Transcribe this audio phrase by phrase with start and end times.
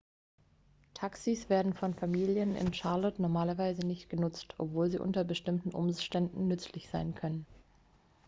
[0.95, 6.89] taxis werden von familien in charlotte normalerweise nicht genutzt obwohl sie unter bestimmten umständen nützlich
[6.89, 7.45] sein können